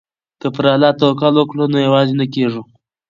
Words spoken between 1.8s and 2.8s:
یوازې کیږو.